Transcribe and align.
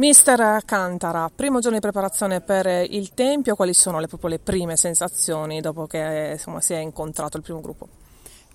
Mister 0.00 0.62
Cantara, 0.64 1.28
primo 1.28 1.60
giorno 1.60 1.76
di 1.76 1.82
preparazione 1.82 2.40
per 2.40 2.66
il 2.88 3.12
Tempio, 3.12 3.54
quali 3.54 3.74
sono 3.74 4.00
le, 4.00 4.06
proprio 4.06 4.30
le 4.30 4.38
prime 4.38 4.74
sensazioni 4.74 5.60
dopo 5.60 5.86
che 5.86 6.30
insomma, 6.32 6.62
si 6.62 6.72
è 6.72 6.78
incontrato 6.78 7.36
il 7.36 7.42
primo 7.42 7.60
gruppo? 7.60 7.86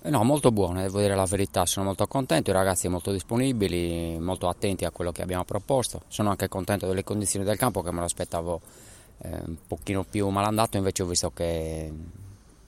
Eh 0.02 0.10
no, 0.10 0.24
molto 0.24 0.50
buone, 0.50 0.82
devo 0.82 0.98
dire 0.98 1.14
la 1.14 1.24
verità, 1.24 1.64
sono 1.64 1.86
molto 1.86 2.08
contento, 2.08 2.50
i 2.50 2.52
ragazzi 2.52 2.88
molto 2.88 3.12
disponibili, 3.12 4.18
molto 4.18 4.48
attenti 4.48 4.84
a 4.84 4.90
quello 4.90 5.12
che 5.12 5.22
abbiamo 5.22 5.44
proposto, 5.44 6.02
sono 6.08 6.30
anche 6.30 6.48
contento 6.48 6.88
delle 6.88 7.04
condizioni 7.04 7.44
del 7.44 7.56
campo 7.56 7.80
che 7.80 7.92
me 7.92 8.00
lo 8.00 8.06
aspettavo 8.06 8.60
eh, 9.18 9.40
un 9.46 9.56
pochino 9.68 10.02
più 10.02 10.28
malandato, 10.30 10.78
invece 10.78 11.04
ho 11.04 11.06
visto 11.06 11.30
che 11.30 11.92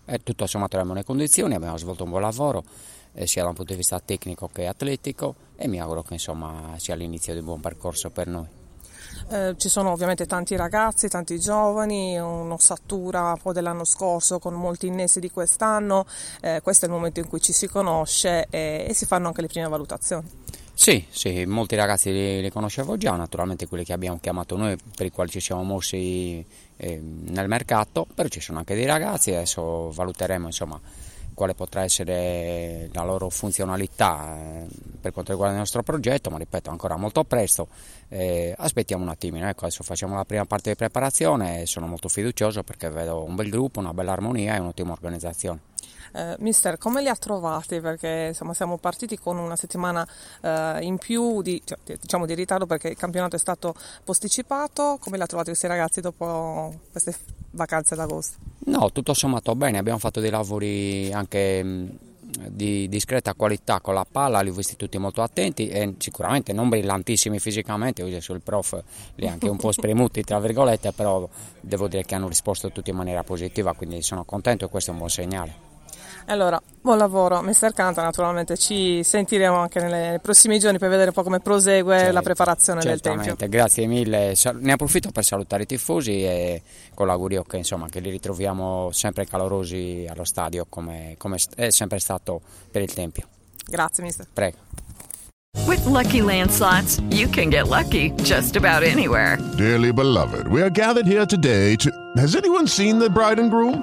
eh, 0.04 0.22
tutto 0.22 0.46
sommato 0.46 0.74
eravamo 0.74 0.94
nelle 0.94 1.04
condizioni, 1.04 1.56
abbiamo 1.56 1.78
svolto 1.78 2.04
un 2.04 2.10
buon 2.10 2.22
lavoro 2.22 2.62
eh, 3.14 3.26
sia 3.26 3.42
da 3.42 3.48
un 3.48 3.56
punto 3.56 3.72
di 3.72 3.78
vista 3.78 3.98
tecnico 3.98 4.48
che 4.52 4.68
atletico 4.68 5.34
e 5.56 5.66
mi 5.66 5.80
auguro 5.80 6.04
che 6.04 6.12
insomma 6.12 6.74
sia 6.76 6.94
l'inizio 6.94 7.32
di 7.32 7.40
un 7.40 7.44
buon 7.44 7.60
percorso 7.60 8.10
per 8.10 8.28
noi. 8.28 8.57
Eh, 9.30 9.54
ci 9.56 9.68
sono 9.68 9.90
ovviamente 9.90 10.26
tanti 10.26 10.56
ragazzi, 10.56 11.08
tanti 11.08 11.38
giovani, 11.38 12.18
un'ossatura 12.18 13.32
un 13.32 13.40
po' 13.42 13.52
dell'anno 13.52 13.84
scorso 13.84 14.38
con 14.38 14.54
molti 14.54 14.86
innessi 14.86 15.20
di 15.20 15.30
quest'anno, 15.30 16.06
eh, 16.40 16.60
questo 16.62 16.86
è 16.86 16.88
il 16.88 16.94
momento 16.94 17.20
in 17.20 17.28
cui 17.28 17.40
ci 17.40 17.52
si 17.52 17.66
conosce 17.66 18.46
e, 18.50 18.86
e 18.88 18.94
si 18.94 19.06
fanno 19.06 19.28
anche 19.28 19.40
le 19.40 19.48
prime 19.48 19.68
valutazioni. 19.68 20.46
Sì, 20.72 21.04
sì, 21.10 21.44
molti 21.44 21.74
ragazzi 21.74 22.12
li, 22.12 22.40
li, 22.40 22.50
conoscevo 22.50 22.96
già, 22.96 23.16
naturalmente 23.16 23.66
quelli 23.66 23.84
che 23.84 23.92
abbiamo 23.92 24.20
chiamato 24.20 24.56
noi, 24.56 24.78
per 24.94 25.06
i 25.06 25.10
quali 25.10 25.28
ci 25.28 25.40
siamo 25.40 25.64
mossi 25.64 26.44
eh, 26.76 27.00
nel 27.00 27.48
mercato, 27.48 28.06
però 28.14 28.28
ci 28.28 28.40
sono 28.40 28.58
anche 28.58 28.76
dei 28.76 28.86
ragazzi, 28.86 29.34
adesso 29.34 29.90
valuteremo 29.90 30.46
insomma 30.46 30.80
quale 31.38 31.54
potrà 31.54 31.84
essere 31.84 32.90
la 32.92 33.04
loro 33.04 33.30
funzionalità 33.30 34.36
eh, 34.36 34.66
per 35.00 35.12
quanto 35.12 35.30
riguarda 35.30 35.54
il 35.54 35.60
nostro 35.60 35.84
progetto, 35.84 36.30
ma 36.30 36.36
ripeto 36.36 36.68
ancora 36.68 36.96
molto 36.96 37.22
presto, 37.22 37.68
eh, 38.08 38.52
aspettiamo 38.58 39.04
un 39.04 39.10
attimino, 39.10 39.48
ecco, 39.48 39.66
adesso 39.66 39.84
facciamo 39.84 40.16
la 40.16 40.24
prima 40.24 40.44
parte 40.46 40.70
di 40.70 40.74
preparazione 40.76 41.64
sono 41.66 41.86
molto 41.86 42.08
fiducioso 42.08 42.64
perché 42.64 42.90
vedo 42.90 43.22
un 43.22 43.36
bel 43.36 43.50
gruppo, 43.50 43.78
una 43.78 43.94
bella 43.94 44.10
armonia 44.10 44.56
e 44.56 44.58
un'ottima 44.58 44.90
organizzazione. 44.90 45.60
Eh, 46.12 46.34
mister, 46.40 46.76
come 46.76 47.02
li 47.02 47.08
ha 47.08 47.14
trovati? 47.14 47.80
Perché 47.80 48.26
insomma, 48.30 48.52
siamo 48.52 48.76
partiti 48.78 49.16
con 49.16 49.36
una 49.36 49.54
settimana 49.54 50.04
eh, 50.40 50.78
in 50.80 50.98
più 50.98 51.40
di, 51.40 51.62
cioè, 51.64 51.78
diciamo, 51.84 52.26
di 52.26 52.34
ritardo 52.34 52.66
perché 52.66 52.88
il 52.88 52.96
campionato 52.96 53.36
è 53.36 53.38
stato 53.38 53.76
posticipato. 54.02 54.98
Come 54.98 55.18
li 55.18 55.22
ha 55.22 55.26
trovati 55.26 55.50
questi 55.50 55.68
ragazzi 55.68 56.00
dopo 56.00 56.74
queste 56.90 57.14
vacanze 57.52 57.94
d'agosto? 57.94 58.47
No, 58.68 58.92
tutto 58.92 59.14
sommato 59.14 59.54
bene, 59.54 59.78
abbiamo 59.78 59.98
fatto 59.98 60.20
dei 60.20 60.28
lavori 60.28 61.10
anche 61.10 61.62
mh, 61.62 61.88
di 62.48 62.86
discreta 62.86 63.32
qualità 63.32 63.80
con 63.80 63.94
la 63.94 64.06
palla, 64.10 64.42
li 64.42 64.50
ho 64.50 64.52
visti 64.52 64.76
tutti 64.76 64.98
molto 64.98 65.22
attenti 65.22 65.68
e 65.68 65.94
sicuramente 65.96 66.52
non 66.52 66.68
brillantissimi 66.68 67.38
fisicamente, 67.38 68.02
io 68.02 68.20
sul 68.20 68.42
prof 68.42 68.78
li 69.14 69.26
ho 69.26 69.30
anche 69.30 69.48
un 69.48 69.56
po' 69.56 69.72
spremuti 69.72 70.22
tra 70.22 70.38
virgolette, 70.38 70.92
però 70.92 71.26
devo 71.62 71.88
dire 71.88 72.04
che 72.04 72.14
hanno 72.14 72.28
risposto 72.28 72.70
tutti 72.70 72.90
in 72.90 72.96
maniera 72.96 73.24
positiva, 73.24 73.72
quindi 73.72 74.02
sono 74.02 74.24
contento 74.24 74.66
e 74.66 74.68
questo 74.68 74.90
è 74.90 74.92
un 74.92 74.98
buon 74.98 75.10
segnale. 75.10 75.67
Allora, 76.30 76.60
buon 76.82 76.98
lavoro, 76.98 77.40
Mr. 77.40 77.72
Canta, 77.72 78.02
naturalmente 78.02 78.58
ci 78.58 79.02
sentiremo 79.02 79.56
anche 79.56 79.80
nei 79.80 80.20
prossimi 80.20 80.58
giorni 80.58 80.78
per 80.78 80.90
vedere 80.90 81.08
un 81.08 81.14
po' 81.14 81.22
come 81.22 81.40
prosegue 81.40 81.96
certo, 81.96 82.12
la 82.12 82.20
preparazione 82.20 82.82
del 82.82 83.00
Tempio. 83.00 83.34
Grazie 83.48 83.86
mille, 83.86 84.34
ne 84.60 84.72
approfitto 84.72 85.10
per 85.10 85.24
salutare 85.24 85.62
i 85.62 85.66
tifosi 85.66 86.22
e 86.22 86.62
con 86.92 87.06
l'augurio 87.06 87.44
che, 87.44 87.56
insomma, 87.56 87.88
che 87.88 88.00
li 88.00 88.10
ritroviamo 88.10 88.90
sempre 88.92 89.26
calorosi 89.26 90.06
allo 90.06 90.24
stadio 90.24 90.66
come, 90.68 91.14
come 91.16 91.38
è 91.56 91.70
sempre 91.70 91.98
stato 91.98 92.42
per 92.70 92.82
il 92.82 92.92
Tempio. 92.92 93.26
Grazie 93.66 94.04
mister. 94.04 94.26
Prego. 94.30 94.58
With 95.66 95.82
lucky 95.86 96.20
landslots, 96.20 97.00
you 97.10 97.26
can 97.30 97.48
get 97.48 97.68
lucky 97.68 98.12
just 98.22 98.54
about 98.54 98.82
anywhere. 98.82 99.38
Dearly 99.56 99.92
beloved, 99.92 100.46
we 100.48 100.60
are 100.60 100.70
gathered 100.70 101.06
here 101.06 101.24
today 101.24 101.74
to. 101.76 101.90
Has 102.16 102.36
anyone 102.36 102.66
seen 102.66 102.98
the 102.98 103.08
bride 103.08 103.40
and 103.40 103.50
groom? 103.50 103.82